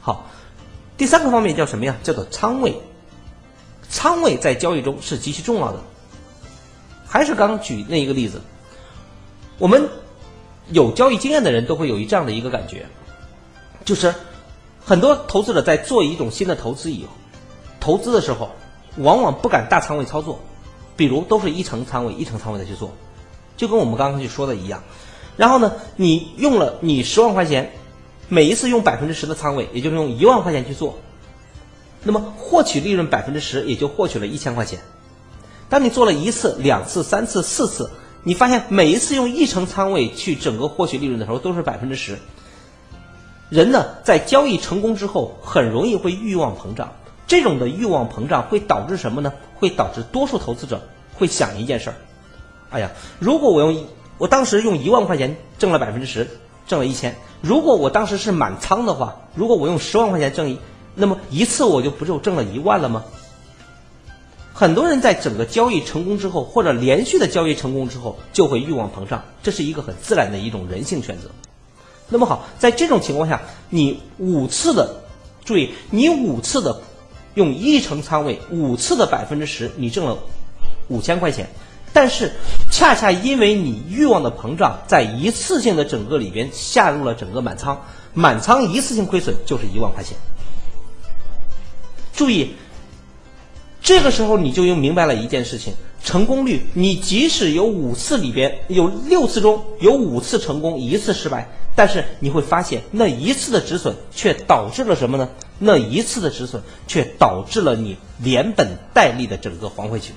[0.00, 0.30] 好，
[0.96, 1.96] 第三个方面叫什么呀？
[2.04, 2.76] 叫做仓位。
[3.88, 5.80] 仓位在交易中是极其重要的。
[7.04, 8.40] 还是刚举那一个例子，
[9.58, 9.88] 我们
[10.70, 12.86] 有交易经验的人都会有一这样的一个感觉，
[13.84, 14.14] 就是
[14.84, 17.10] 很多投资者在做一种新的投资以后。
[17.82, 18.50] 投资的时候，
[18.96, 20.38] 往往不敢大仓位操作，
[20.96, 22.92] 比如都是一成仓位、一成仓位的去做，
[23.56, 24.84] 就跟我们刚刚去说的一样。
[25.36, 27.72] 然后呢，你用了你十万块钱，
[28.28, 30.96] 每一次用百分之十的仓位，也就是用一万块钱去做，
[32.04, 34.78] 那么获取利润百分之十，也就获取了一千块钱。
[35.68, 37.90] 当你做了一次、两次、三次、四次，
[38.22, 42.16] 你发现每一次用一成仓位去整个获取利润的时候，都是百分之十。
[43.50, 46.92] 人呢，在交易成功之后，很容易会欲望膨胀。
[47.32, 49.32] 这种的欲望膨胀会导致什么呢？
[49.54, 50.82] 会导致多数投资者
[51.14, 51.96] 会想一件事儿：，
[52.68, 53.86] 哎呀，如果我用
[54.18, 56.28] 我当时用一万块钱挣了百分之十，
[56.66, 60.58] 挣了一千；如果我当时是满仓的话，如果我用十万块钱挣一，
[60.94, 63.02] 那么一次我就不就挣了一万了吗？
[64.52, 71.30] 很多人在整个交易成功之后，或者连续的交易成功之后，就会欲望膨胀，这是一个很自然的一种人性选择。
[72.10, 73.40] 那么好，在这种情况下，
[73.70, 74.96] 你五次的
[75.46, 76.82] 注意，你五次的。
[77.34, 80.18] 用一成仓位五次的百分之十，你挣了
[80.88, 81.48] 五千块钱，
[81.92, 82.32] 但是
[82.70, 87.80] 恰恰因为你欲望的膨胀，在一次性的整个里边下入了整个满仓，
[88.14, 90.16] 满仓一次性亏损就是一万块钱。
[92.14, 92.54] 注意，
[93.80, 95.72] 这个时候你就又明白了一件事情：
[96.04, 101.48] 成功率，你即使有五次里边有六次中有五次成功，一次失败。
[101.74, 105.26] 但是你会发现，那一次的止损却导致了什么呢？
[105.64, 110.12] 那一次的止损却导致了你连本带利的整个还回去。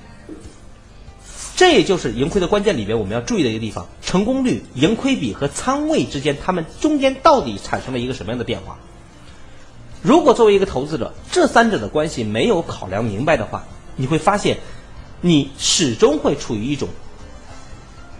[1.55, 8.77] 这也就是盈亏的关键里边我们要注意的一个地方：成功率、盈亏比和仓位之间，它们中间到底产生了一个什么样的变化？
[10.01, 13.63] 如果作为一个投资者，这三者的关系没有考量明白的话，
[13.95, 14.57] 你会发现，
[15.21, 16.89] 你始终会处于一种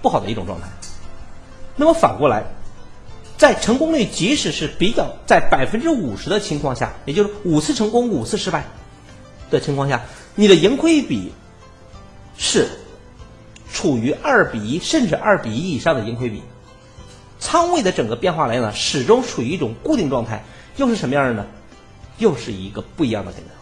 [0.02, 0.68] 不好的一种状态。
[1.76, 2.46] 那么反过来，
[3.38, 8.66] 在成功率即使是比较在百分之五十的情况下，也就是五次成功五次失败
[9.50, 10.04] 的情况下，
[10.36, 11.32] 你的盈亏比
[12.38, 12.68] 是
[13.72, 16.42] 处于二比一甚至二比一以上的盈亏比，
[17.40, 20.44] 仓位的整个变化来呢，始终处于一种固定状态，
[20.78, 21.46] 又是什么样的呢？
[22.18, 23.54] 又是一个不一样的变化。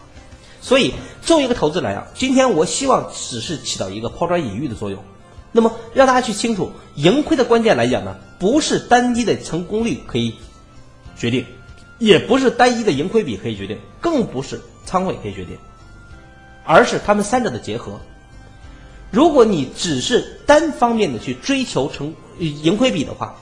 [0.60, 5.02] 所以，作为一个投资来讲，今天我希望只是起到一个抛砖引玉的作用。
[5.50, 10.34] 那么，让大家去清楚，盈亏的关键来讲呢，不是单一的成功率可以
[11.16, 11.46] 决定，
[11.98, 15.56] 也不是单一的盈亏比可以决定，更不是仓位可以决定，
[16.62, 17.98] 而是他们三者的结合。
[19.10, 23.34] 如果你只是单方面的去追求成盈亏比的话，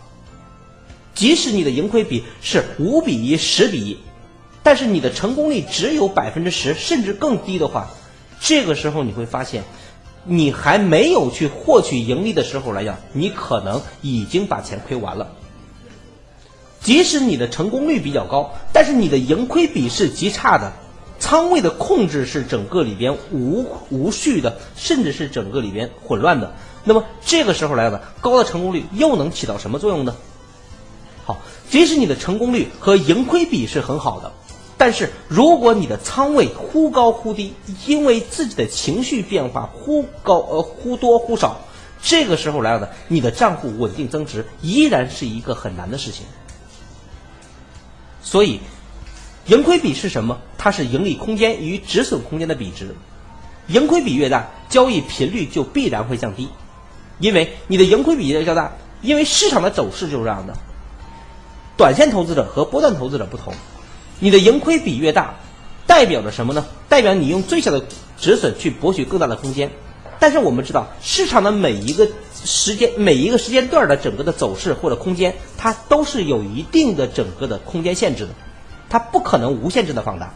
[1.16, 3.98] 即使你的盈亏比是五比一、十比一。
[4.62, 7.90] 但是你的成功率只有百分之十，甚至更低的话，
[8.38, 9.64] 这个时候你会发现，
[10.24, 15.28] 你还没有去获取盈利的时候来讲，你可能已经把钱亏完了。
[16.80, 20.72] 即使你的成功率比较高，但是你的盈亏比是极差的，
[21.18, 26.52] 仓位的控制是整个里边无无序的，甚至是整个里边混乱的。
[26.84, 30.16] 那么这个时候来讲，高的成功率又能起到什么作用呢？
[31.24, 31.38] 好，
[31.70, 34.32] 即使你的成功率和盈亏比是很好的。
[34.84, 37.54] 但是，如果你的仓位忽高忽低，
[37.86, 41.60] 因为自己的情绪变化忽高呃忽多忽少，
[42.02, 46.26] 这个时候来了，你的账户稳定增值依然是一个很难的事情。
[48.24, 48.58] 所以，
[49.46, 50.40] 盈亏比是什么？
[50.58, 52.96] 它是盈利空间与止损空间的比值。
[53.68, 56.48] 盈亏比越大，交易频率就必然会降低，
[57.20, 60.54] 因为你的盈亏比越较大，因为市场的走势就是这样的。
[61.76, 63.54] 短线投资者和波段投资者不同。
[64.22, 65.34] 你的盈亏比越大，
[65.84, 66.64] 代表着什么呢？
[66.88, 67.84] 代表你用最小的
[68.16, 69.68] 止损去博取更大的空间。
[70.20, 72.08] 但是我们知道，市场的每一个
[72.44, 78.30] 时间、每一个时间段的整个的走势或者空间，它都是有一定的整个的空间限制的，
[78.88, 80.32] 它不可能无限制的放大。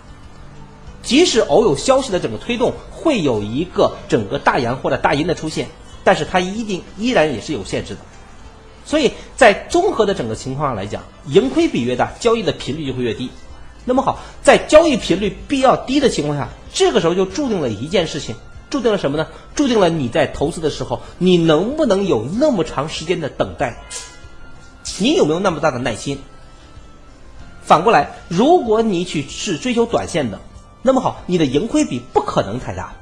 [1.04, 5.68] 即使偶有消息的整个推动会有一个整个大阳或者大阴的出现，
[6.02, 8.00] 但是它一定依然也是有限制的。
[8.84, 13.30] 所以在综合的整个情况上来讲，盈亏比越大，交易的频率就会越低。
[13.88, 18.34] 那么好，在交易频率必要低的情况下，这个时候就注定了一件事情，
[18.68, 19.28] 注定了什么呢？
[19.54, 23.78] 注定了你在投资的时候，你能不能有那么长时间的等待？
[24.98, 26.18] 你有没有那么大的耐心？
[27.62, 30.40] 反过来，如果你去是追求短线的，
[30.82, 32.92] 那么好，你的盈亏比不可能太大。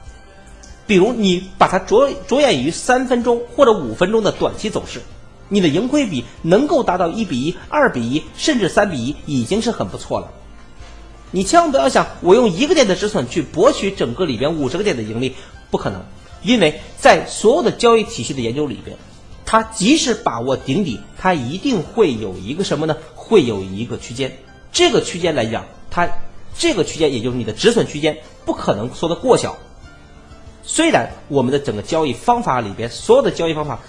[0.87, 5.01] 比如你把它着着眼于三分钟或者五分钟的短期走势，
[5.49, 10.31] 你的盈亏比能够达到一比一、二比一，甚至三比一，已经是很不错了。
[11.35, 15.35] 你千万不要想，我用一个点的止损去博取整个里边五十个点的盈利，
[15.69, 16.01] 不可能，
[16.43, 18.97] 因为在所有的交易体系的研究里边，
[19.45, 22.97] 它即使把握顶底，它一定会有一个什么呢？
[23.17, 24.39] 会有一个区间，
[24.71, 26.09] 这个区间来讲，它
[26.57, 29.59] 这个区间也就是你的止损区间，不可能缩得过小。
[30.63, 33.81] 虽然我们的整个交易方法里边，所有的交易方法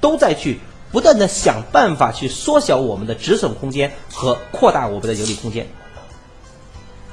[0.00, 0.58] 都在去
[0.90, 5.68] 不断的想办法去缩小我们的止损空间和扩大我们的盈利空间。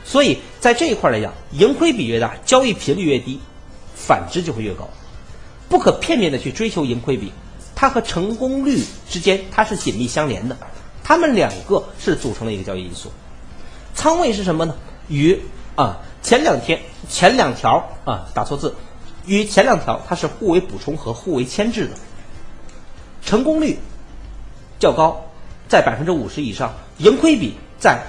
[0.05, 3.39] 所以在这一块来讲，盈亏比越大，交易频率越低，
[3.95, 4.87] 反之就会越高。
[5.67, 7.31] 不可片面的去追求盈亏比，
[7.73, 10.55] 它和成功率之间它是紧密相连的，
[11.03, 13.11] 它们两个是组成了一个交易因素。
[13.95, 14.75] 仓位是什么呢？
[15.07, 15.41] 与
[15.75, 18.75] 啊前两天前两条啊打错字，
[19.25, 21.95] 与前两条它是互为补充和互为牵制的。
[23.25, 23.79] 成功率
[24.79, 25.25] 较高，
[25.67, 28.03] 在百分之五十以上，盈亏比在。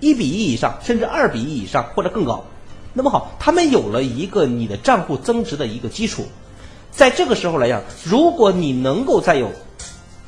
[0.00, 2.44] 一比一以上，甚至二比一以上或者更高，
[2.92, 6.26] 那么好，他们有了一个你的账户增值的一个基础，
[6.90, 9.50] 在这个时候来讲，如果你能够再有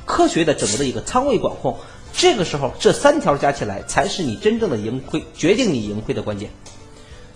[0.05, 1.77] 科学的整个的一个仓位管控，
[2.13, 6.49] 这个时候这三条加起来才是你真正的盈亏决定你盈亏的关键。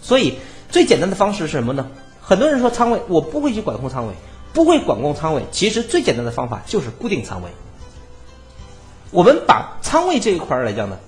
[0.01, 0.35] 所以
[0.69, 1.87] 最简单的方式是什么呢？
[2.21, 4.13] 很多人说仓位我不会去管控仓位，
[4.51, 7.49] 不会管控仓位，其实最简单的方法就是固定仓位。
[9.11, 10.99] 我们把仓位这一块来讲呢。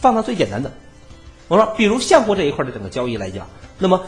[0.00, 0.72] 放到最简单的，
[1.46, 3.46] 我说，比如现货这一块的整个交易来讲，
[3.78, 4.02] 那么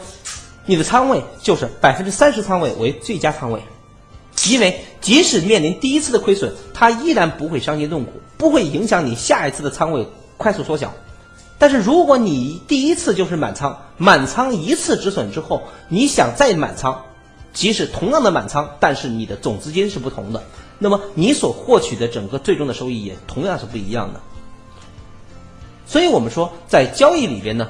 [0.65, 3.61] 你的仓位就是百分之三十仓位为最佳仓位，
[4.47, 10.91] 因为即使面临第一次的亏损，它依然不会伤筋动骨，不会影响你下一次的仓位快速缩小。
[11.59, 17.03] 但是如果你第一次就是满仓，满仓一次止损之后，你想再满仓，
[17.53, 20.43] 即使同样的满仓，但是你的总资金是不同的，
[20.79, 24.19] 那么你所获取的整个最终的收益也同样是不一样的。
[25.93, 27.69] 所以我们说，在交易里边呢，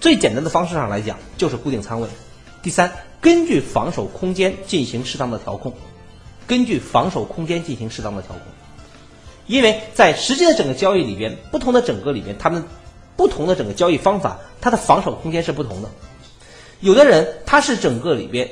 [0.00, 2.06] 最简单的方式上来讲，就是固定仓位。
[2.62, 2.88] 第三，
[3.20, 5.72] 根据防守空间进行适当的调控，
[6.46, 8.42] 根据防守空间进行适当的调控。
[9.48, 12.62] 因为在实际的整个交易里边，不同的整个里边，他们
[13.16, 15.90] 不同的整个交易方法，它的防守空间是不同的。
[16.78, 18.48] 有的人他是整个里边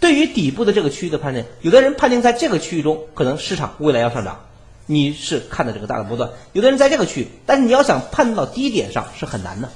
[0.00, 4.38] 对于底部的这个区域的判定，有的人判定在这个区域中可能市场未来要上涨。
[4.86, 9.70] 你是看的这个大的波段，有的人在这个区域，但是你要想判断到低点上是很难的。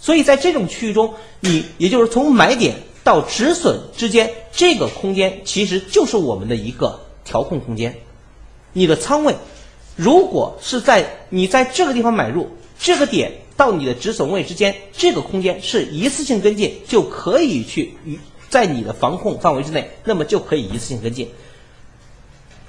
[0.00, 7.96] 所以在这种区域中，你也就是从买点到止损之间，这个空间其实就是我们的一个调控空间。
[8.72, 9.36] 你的仓位
[9.96, 21.28] 如果是在你在这个地方买入，这个点到你的止损位之间，这个空间是一次性跟进，就可以去与在你的防控范围之内，那么就可以一次性跟进。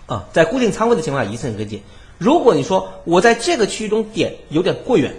[0.08, 1.82] 啊，在固定仓位的情况下一次性跟进。
[2.18, 5.15] 如果你说我在这个区域中点有点过远，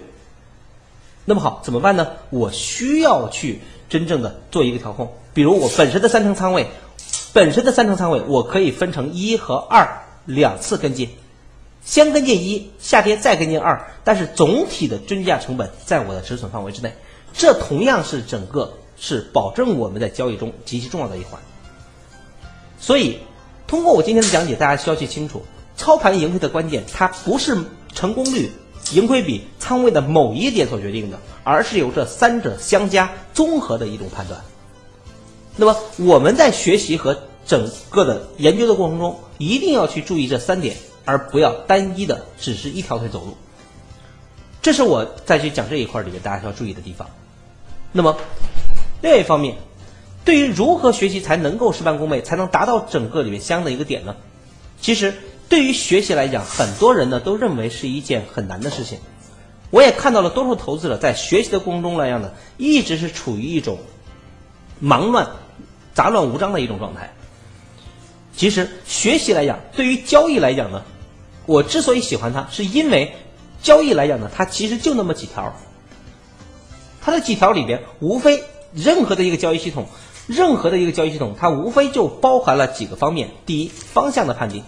[1.25, 2.07] 那么好怎么办呢？
[2.29, 5.13] 我需要去真正的做一个调控。
[5.33, 6.67] 比如我本身的三成仓位，
[7.33, 11.09] 本身的三成仓位我可以分成一和二两次跟进，
[11.83, 16.93] 先跟进一，下跌再跟进二，但是总体的均价成本在我的止损范围之内。
[17.33, 21.39] 这同样是整个是保证我们在交易中极其重要的一环。
[22.79, 23.19] 所以。
[23.67, 25.43] 通过我今天的讲解，大家需要去清楚，
[25.75, 27.57] 操盘盈亏的关键，它不是
[27.93, 28.49] 成功率、
[28.93, 34.39] 盈亏比、仓位的某一点所决定的，而是由这三者相加综合的一种判断。
[35.57, 43.35] 那么我们在学习和整个的研究的过程中，一定要去注意这三点，而不要单一的只是一条腿走路。
[44.61, 47.09] 这是我再去讲这一块里面大家需要注意的地方。
[47.91, 48.17] 那么
[49.01, 49.57] 另一方面。
[50.27, 54.13] 对于如何学习才能够事半功倍，才能达到整个里面相应的一个点呢？
[54.81, 55.13] 其实
[55.47, 58.99] 对于学习来讲，很多人呢都认为是一件很难的事情。
[59.69, 63.79] 我也看到了多数投资者在学习的过程中来讲呢，一直是处于一种
[64.81, 65.29] 忙乱、
[65.93, 67.13] 杂乱无章的一种状态。
[68.35, 70.83] 其实学习来讲，对于交易来讲呢，
[71.45, 73.13] 我之所以喜欢它，是因为
[73.63, 75.55] 交易来讲呢，它其实就那么几条，
[77.01, 79.87] 它的几条里边无非任何的一个交易系统。
[80.27, 83.31] 任何的一个交易系统，它无非就包含了几个方面。
[83.45, 84.63] 第一，方向的判定。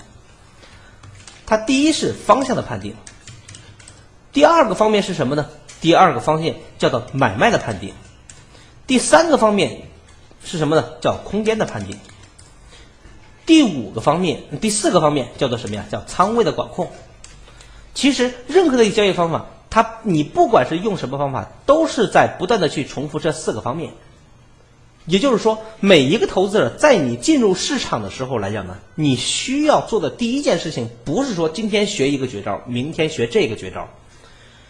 [1.45, 2.95] 它第一是方向的判定。
[4.31, 5.47] 第二个方面是什么呢？
[5.81, 7.93] 第二个方面叫做买卖的判定。
[8.87, 9.81] 第三个方面
[10.43, 10.85] 是什么呢？
[11.01, 11.97] 叫空间的判定。
[13.45, 15.85] 第五个方面，第四个方面叫做什么呀？
[15.91, 16.89] 叫仓位的管控。
[17.93, 23.91] 其实任何的一个交易方法，它你不管是用什么方法，都是在不断的去重复这四个方面。
[25.09, 33.89] 也就是说，每一个投资者在你进入市场的时候来讲呢，你需要做的第一件事情，不是说今天学一个绝招，明天学这个绝招。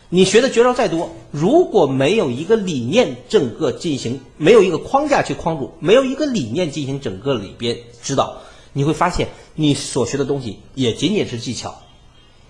[0.07, 8.37] 你学的绝招再多，如果没有一个理念整个进行，没有一个框架去框住，没有一个理念进行整个里边指导，
[8.71, 11.75] 你会发现你所学的东西也仅仅是技巧。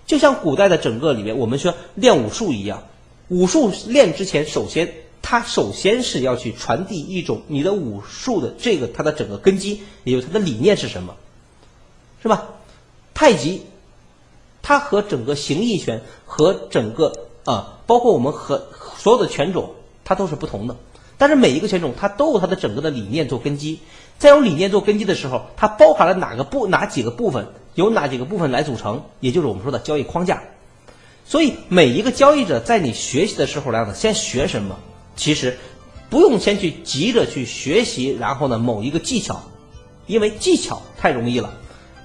[0.06, 2.84] 就像古代的整个里面，我们说练武术一样，
[3.26, 4.94] 武术练之前，首先。
[5.22, 11.14] 它首先是要去传递一种你的武术的这个它的整个根基，也就它的理念是什么，
[12.22, 12.48] 是吧？
[13.14, 13.62] 太极，
[14.62, 17.12] 它和整个形意拳和整个
[17.44, 20.76] 啊，包括我们和所有的拳种，它都是不同的。
[21.18, 23.80] 但是每一个拳种它都有它的整个的理念做根基，
[24.18, 30.42] 在有理念做根基的时候，它包含了哪个部哪几个部分，由哪几个部分来组成，也就是我们说的交易框架。
[31.26, 34.78] 所以每一个交易者在你学习的时候来讲，先学什么？
[35.20, 35.58] 其实
[36.08, 39.42] 不用先去急着去学习，然后呢某一个技巧，
[40.06, 41.52] 因为技巧太容易了。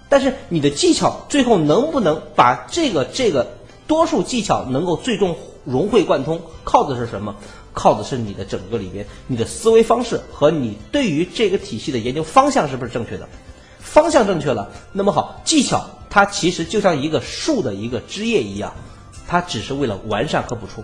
[0.10, 3.56] 但是你的技巧最后能不能把这个这个
[3.88, 7.34] 多数技巧能够最终融会贯通，靠的是什么？
[7.72, 13.26] 靠的是你的整个里边你的思维方式和你对于这个体系的研究方向是不是正确的？
[13.80, 18.74] 方向正确了，那么好，技巧它其实就像一个树的一个枝叶一样，
[19.26, 20.84] 它只是为了完善和补充。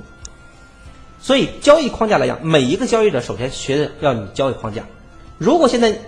[1.21, 4.83] 所以交易框架来讲，每一个交易者首先学的要你交易框架。
[5.37, 5.99] 如果现在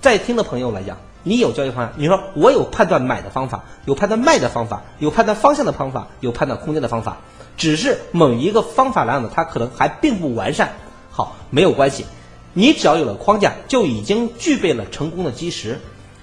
[0.00, 7.18] 在听的朋友来讲，你有交易框架，你说我有判断买的方法，有判断卖的方法，有判断方向的方法，有判断空间的方法，
[7.58, 10.72] 只是某一个方法来讲呢，它可能还并不完善。
[11.10, 12.06] 好，没有关系，
[12.54, 15.78] 你只要有了框架，就已经具备了成功的基石。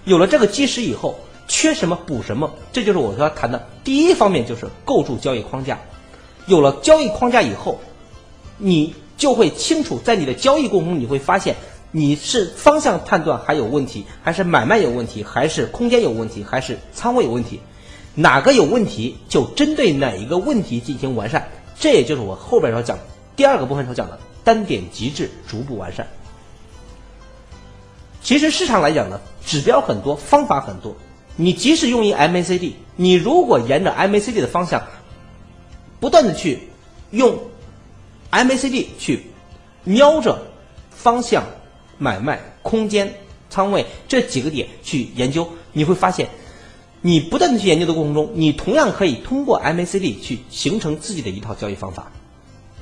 [0.06, 5.78] 有了这个基石以后，缺什么补什么，这就是我要谈的第一方面，就是构筑交易框架。
[6.48, 7.80] 有了交易框架以后。
[8.60, 11.56] 你就会清楚，在你的交易过程中，你会发现
[11.92, 17.60] 你是方向判断还有问题，还是买卖有问题，还是空间有问题，还是仓位有问题，
[18.14, 21.50] 哪个有问题就针对哪一个问题进行完善，
[21.80, 23.00] 这也就是我后边要讲
[23.36, 26.06] 第二个部分所讲的单点极致，逐步完善。
[28.22, 30.96] 其实市场来讲呢，指标很多，方法很多。
[31.38, 34.84] 你即使用一 MACD，你如果沿着 MACD 的方向，
[36.02, 36.68] 不断的去
[37.12, 37.40] 用
[38.32, 39.24] MACD 去
[39.84, 40.40] 瞄着
[40.92, 41.44] 方向、
[41.98, 43.14] 买卖、空间、
[43.50, 46.30] 仓位这几个点去研究，你会发现，
[47.02, 52.12] 你不断的去研究的过程中，你同样可以通过 MACD 去形成自己的一套交易方法。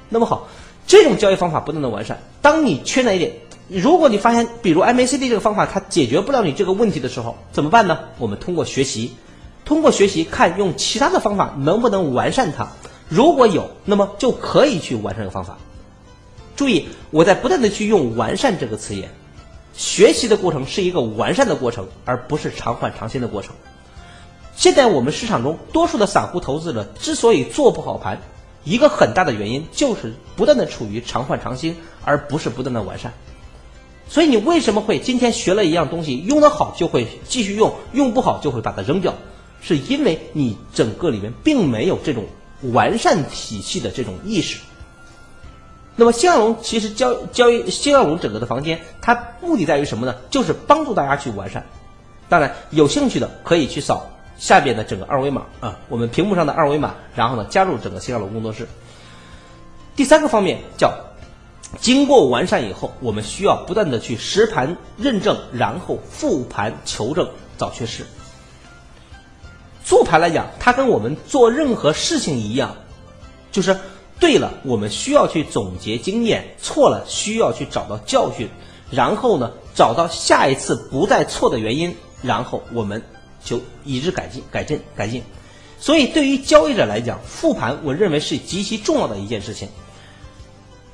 [0.09, 0.47] 那么好，
[0.85, 3.33] 这种交易方法不断的完善，当你缺哪一点？
[3.69, 7.99] 如果你发现，比如 MACD 这个方法它解决不了你这个问题的时候，怎么办呢？
[8.17, 9.13] 我们通过学习，
[9.65, 12.69] 通过学习看用其他的方法能不能完善它。
[13.09, 15.57] 如果有，那么就可以去完善这个方法。
[16.55, 19.09] 注意，我在不断的去用“完善”这个词眼。
[19.73, 23.53] 学习的过程是一个完善的过程，而不是常换常新的过程。
[24.55, 28.19] 现在我们市场中多数的散户投资者之所以做不好盘，
[28.63, 33.13] 一个很大的原因就是不断的处于常换常新，而不是不断的完善。
[34.09, 39.13] 所以你为什么会今天学了一样东西，用得好就会继续用，用不好就会把它扔掉？
[39.61, 42.23] 是因为你整个里面并没有这种
[42.61, 44.59] 完善体系的这种意识。
[45.95, 50.15] 那么新亚龙其实交交易新亚龙整个的房间，它目的在于什么呢？
[50.29, 51.65] 就是帮助大家去完善。
[52.29, 58.67] 当然，有兴趣的可以去扫下边的整个二维码啊，我们屏幕上的二维码，然后呢加入整个新亚龙工作室。
[59.95, 60.93] 第三个方面叫。
[61.81, 67.27] 经过完善以后，我们需要不断的去实盘认证，然后复盘求证，
[67.57, 68.05] 找缺失。
[69.87, 72.75] 做盘来讲，它跟我们做任何事情一样，
[73.53, 73.79] 就是
[74.19, 78.49] 对了，我们需要去总结经验；错了，需要去找到教训，
[78.91, 83.01] 然后呢，找到下一次不再错的原因，然后我们
[83.41, 85.23] 就以之改进、改正、改进。
[85.79, 89.69] 所以，对于交易者来讲，复盘我认为是极其重要的一件事情。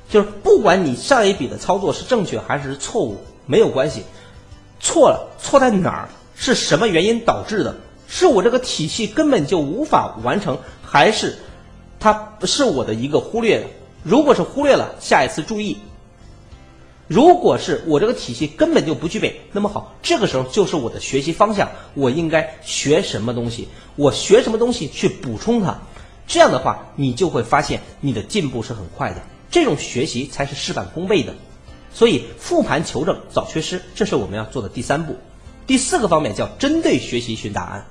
[0.08, 4.04] 就是不管你上一笔的操作是正确还是错误，没有关系。
[4.78, 6.08] 错了，错在哪儿？
[6.36, 7.74] 是什么原因导致的？
[8.16, 11.36] 是我这个体系根本就无法完成，还是
[11.98, 13.66] 它是我的一个忽略？
[14.04, 15.78] 如果是忽略了，下一次注意。
[17.08, 23.66] 如果是我这个体系根本就不具备，那么好，这个时候就是我的学习方向，我应该学什么东西？
[23.96, 25.76] 我学什么东西去补充它？
[26.28, 29.20] 这样的话，你就会发现你的进步是很快的。
[29.50, 31.34] 这种学习才是事半功倍的，
[31.92, 35.16] 所以复盘求证找缺失，这是我们要做的第三步。
[35.66, 37.86] 第四个方面叫针对学习寻答案，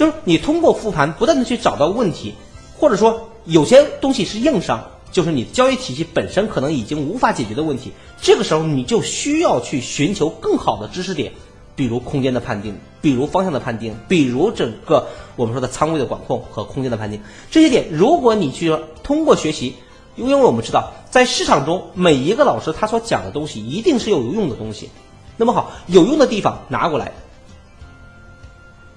[0.00, 2.32] 就是你通过复盘不断的去找到问题，
[2.78, 4.82] 或者说有些东西是硬伤，
[5.12, 11.30] 就是你交易体系本身可能已经无法解决的问题，这个时候你就需要去寻求更好的知识点，
[11.76, 17.20] 比如空间的判定，比如方向的判定，比如整个我们说的仓位的管控和空间的判定，
[17.50, 19.74] 这些点如果你去通过学习。
[20.16, 24.88] 因为我们知道，在市场中，每一个老师他所讲的东西一定是有用的东西。
[25.36, 27.12] 那么好，有用的地方拿过来，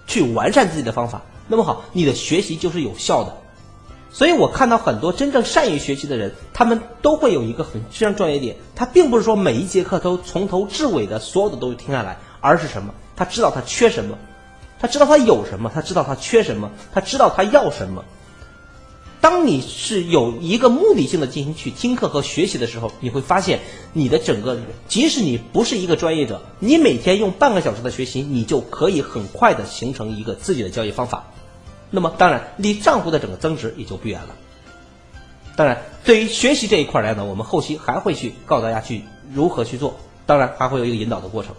[0.07, 1.21] 去完善自己的方法。
[1.47, 3.37] 那么好，你的学习就是有效的。
[4.11, 12.93] 所以我看到很多真正善于学习的人，他们都会有一个很非常重要的点，他并不是说每一节课都从头至尾的所有的东西听下来，而是什么？
[13.15, 14.17] 他知道他缺什么，
[14.79, 18.05] 他知道他有什么，他知道他缺什么，他知道他要什么。
[19.23, 23.61] 当你是有一个目的性的进行去听课和学习的时候，你会发现
[23.93, 24.59] 你的整个，
[24.89, 31.31] 即使你不是一个专业者，你每天用半个小时的学习，你就可以很快的形成一个自己的交易方法。
[31.89, 34.35] 那么，当然离账户的整个增值也就不远了。
[35.55, 39.03] 当然，对于学习这一块来呢，我们后期还会去告诉大家去
[39.33, 39.95] 如何去做，
[40.25, 41.55] 当然还会有一个引导的过程。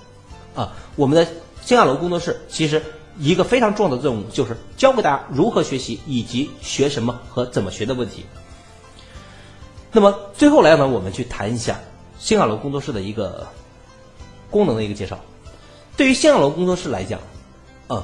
[0.55, 1.27] 啊，我们的
[1.63, 2.83] 新亚楼工作室其实。
[3.19, 8.25] 一个非常重要的任务就是教给大家如何学习，以及学什么和怎么学的问题。
[9.93, 11.79] 那么最后来呢，我们去谈一下
[12.19, 13.47] 新海楼工作室的一个
[14.51, 15.21] 功能的一个介绍。
[15.97, 17.21] 对于新海楼工作室来讲，
[17.89, 18.03] 嗯，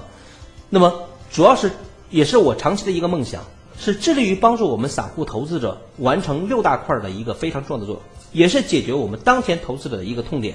[0.68, 1.02] 那么
[1.32, 1.72] 主要是
[2.08, 3.42] 也是我长期的一个梦想，
[3.76, 8.02] 是致力于帮助我们散户投资者完成六大块的一个非常重要的作用，
[8.32, 10.54] 也是解决我们当前投资者的一个痛点。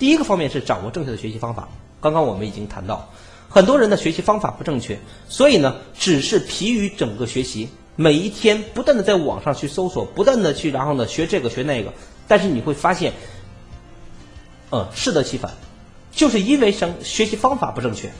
[0.00, 1.68] 第一个方面是掌握正确的学习方法，
[2.00, 3.08] 刚刚我们已经谈到。
[3.54, 4.98] 很多人的学习方法不正确，
[5.28, 11.92] 所以呢，只是疲于整个学习，每一天不断的在网上去搜索，不断的去，然后呢学这个学那个，
[12.26, 13.12] 但是你会发现，
[14.70, 15.52] 嗯，适得其反，
[16.12, 18.10] 就是因为生学习方法不正确。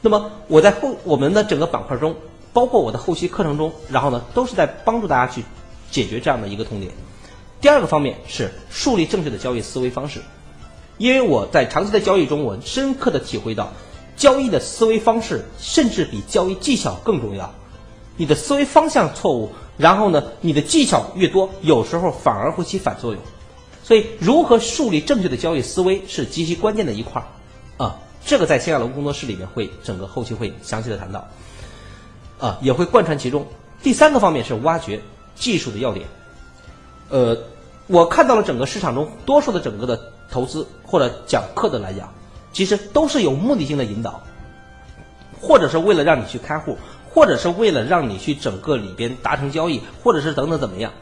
[0.00, 2.14] 那么我在后我们的整个板块中，
[2.52, 5.42] 包括我的后期课程中，然后呢都是在帮助大家去
[5.90, 6.92] 解决这样的一个痛点。
[7.60, 10.20] 第二个方面是树立正确的交易思维方式，
[10.98, 13.72] 因为我在长期的交易中，我深刻的体会到。
[14.18, 17.50] 交易的思维方式甚至比交易技巧更重要。
[18.16, 23.22] 你的思维方向错误，然后呢，你的技巧越多，有时候反而会起反作用。
[23.84, 27.26] 所以，如何树立正确的交易思维是极其关键的一块儿
[27.82, 27.96] 啊。
[28.26, 31.28] 这个在谢亚龙工作室里面会整个后期会详细的谈到，
[32.38, 33.46] 啊，也会贯穿其中。
[33.82, 35.00] 第三个方面是挖掘
[35.36, 36.06] 技术的要点。
[37.08, 37.38] 呃，
[37.86, 42.12] 我看到了整个市场中多数的整个的投资或者讲课的来讲，
[42.52, 44.22] 其实都是有目的性的引导，
[45.40, 46.76] 或者是为了让你去开户。
[47.10, 50.92] 或者是为了让你去整个里边达成交易，或者是等等怎么样？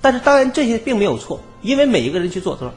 [0.00, 2.72] 但是当然这些并没有错，因为每一个人去做，他说？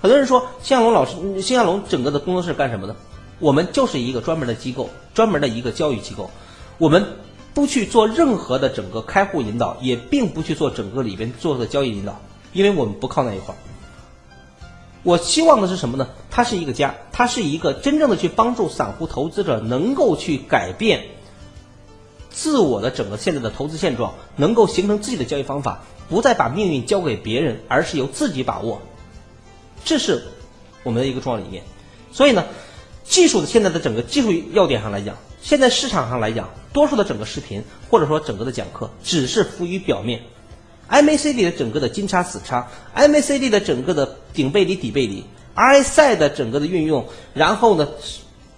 [0.00, 2.96] 很多人说新亚龙老师，新亚龙整个的工作室干什么的？
[3.38, 6.30] 我们就是一个专门的机构，专门的一个教育机构，
[6.78, 7.04] 我们
[7.52, 12.18] 不去做任何的整个开户引导，也并不去做整个里边做的交易引导，
[12.52, 13.58] 因为我们不靠那一块儿。
[15.06, 16.08] 我希望的是什么呢？
[16.32, 21.04] 它是一个家，它是一个真正的去帮助散户投资者能够去改变。
[22.28, 28.82] 自我的整个现在的投资现状，能够形成自己的交易方法，不再把命运交给别人，而是由自己把握，
[29.84, 30.24] 这是
[30.82, 31.62] 我们的一个重要理念。
[32.10, 32.44] 所以呢，
[33.04, 40.22] 技术的现在的整个技术要点上来讲，现在市场上来讲，多数的整个视频或者说整个的讲课，只是浮于表面。
[40.90, 45.24] MACD 的整个的金叉死叉，MACD 的整个的顶背离底背离
[45.54, 47.88] ，RSI 的整个的运用，然后呢？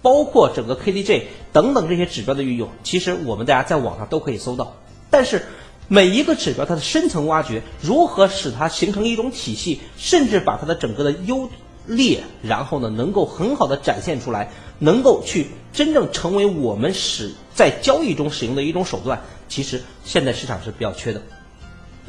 [0.01, 4.77] 包括整个 KDJ 等等这些指标的运用，其实我们大家在网上都可以搜到。
[5.11, 5.43] 但是
[5.89, 11.51] 每一个指标它的深层挖掘，如何使它形成一种体系，甚至把它的整个的优
[11.87, 21.21] 劣，然后呢能够很好的展现出来，能够去真正成为我们使在交易中使用的一种手段，其实现在市场是比较缺的。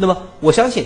[0.02, 0.86] 那么我相信，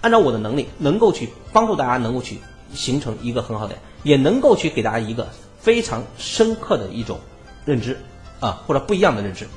[0.00, 2.38] 按照我的能力，能够去帮助大家能够去
[2.72, 5.28] 形成一个很好的，也能够去给大家一个。
[5.58, 7.18] 非常深刻的一种
[7.64, 7.98] 认知
[8.38, 9.48] 啊，或者不一样的认知。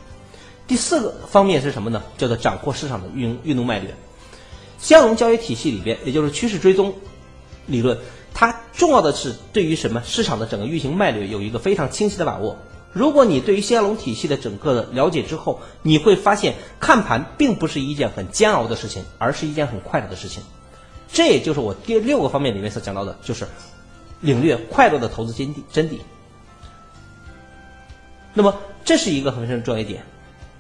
[0.66, 2.02] 第四个方面是什么呢？
[2.18, 3.94] 叫做掌握市场的运运动脉略。
[4.80, 6.94] 相融交易体系里边，也就是趋势追踪
[7.66, 7.98] 理论，
[8.34, 12.58] 它重要的是对于什么市场的整个运行脉略有一个非常清晰的把握。
[12.98, 20.42] 如果你对于兴亚龙体系的整个的了解之后，你会发现看盘并不是一件很煎熬的事情，而是一件很快乐的事情。
[21.12, 23.48] 这也就是我第六个方面里面所讲到的，就是。
[24.22, 26.00] 领略快乐的投资真谛真谛。
[28.34, 28.52] 那么
[28.84, 30.04] 这是一个很重要一点。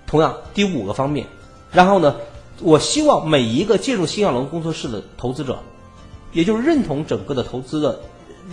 [0.05, 1.25] 同样，第五个方面，
[1.71, 2.17] 然后呢，
[2.61, 5.57] 我希望每一个进入新亚龙工作室的投资者，
[6.33, 7.99] 也就是认同整个的投资的、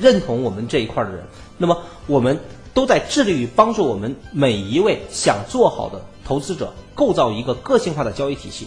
[0.01, 1.22] 认同我们这一块的人，
[1.59, 2.41] 那么我们
[2.75, 8.66] 都在致力于帮助我们每一位想做好的投资者，构造一个个性化的交易体系。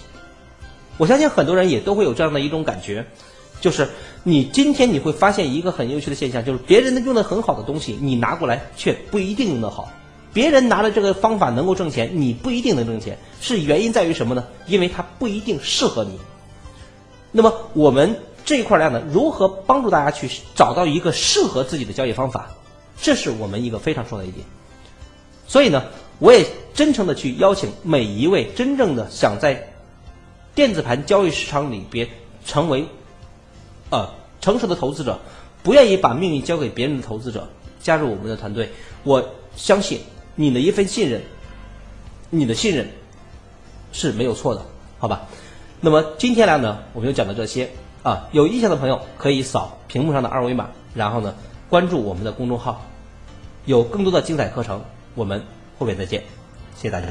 [0.98, 3.06] 我相信很多人也都会有这样的一种感觉。
[3.60, 3.90] 就是
[4.24, 9.90] 你今天你会发现一个很有趣的现象，就是别人用的很好的东西，你拿过来却不一定用得好。
[10.32, 14.46] 别人拿了这个方法能够挣钱，你不一定能挣钱，是原因在于什么呢？
[14.68, 16.20] 因为它不一定适合你。
[17.32, 22.52] 那么我们这一块量呢，如何帮助大家去找到一个适合自己的交易方法？
[23.02, 24.46] 这是我们一个非常重要的一点。
[25.48, 25.84] 所以呢，
[26.20, 29.72] 我也真诚的去邀请每一位真正的想在
[30.54, 32.08] 电子盘交易市场里边
[32.46, 32.86] 成为。
[33.90, 34.10] 呃，
[34.42, 35.18] 成熟的投资者
[35.64, 37.48] 不愿意把命运交给别人的投资者，
[37.80, 38.70] 加入我们的团队，
[39.04, 39.26] 我
[39.56, 40.02] 相信
[40.36, 41.22] 你的一份信任，
[42.30, 42.86] 你的信任
[43.94, 44.62] 是没有错的，
[45.00, 45.26] 好吧？
[45.80, 47.70] 那么今天来呢，我们就讲到这些
[48.04, 51.34] 啊，有意向的朋友可以扫屏幕上的二维码，然后呢
[51.70, 52.82] 关注我们的公众号，
[53.66, 54.82] 有更多的精彩课程，
[55.16, 55.44] 我们
[55.78, 56.22] 后面再见，
[56.76, 57.08] 谢谢大家。